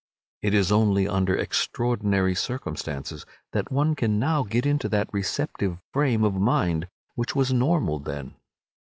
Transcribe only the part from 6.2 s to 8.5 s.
of mind which was normal then.